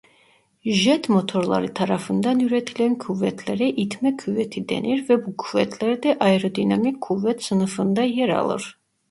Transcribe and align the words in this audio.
Jet 0.65 1.09
motorları 1.09 1.73
tarafından 1.73 2.39
üretilen 2.39 2.97
kuvvetlere 2.97 3.69
itme 3.69 4.17
kuvveti 4.17 4.69
denir 4.69 5.09
ve 5.09 5.25
bu 5.25 5.37
kuvvetler 5.37 6.03
de 6.03 6.17
aerodinamik 6.19 7.01
kuvvet 7.01 7.43
sınıfında 7.43 8.01
yer 8.03 8.29
alır. 8.29 8.79